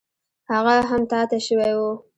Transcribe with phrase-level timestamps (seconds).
[0.51, 1.81] هغه هم تا ته شوی و.